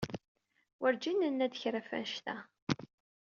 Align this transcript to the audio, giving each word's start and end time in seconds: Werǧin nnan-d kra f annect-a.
Werǧin 0.81 1.17
nnan-d 1.25 1.53
kra 1.61 1.81
f 1.87 1.91
annect-a. 1.97 2.37